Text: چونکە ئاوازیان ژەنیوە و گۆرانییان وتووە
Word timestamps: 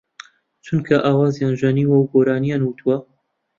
چونکە 0.65 0.95
ئاوازیان 1.05 1.53
ژەنیوە 1.61 1.95
و 1.99 2.09
گۆرانییان 2.13 2.61
وتووە 2.63 2.97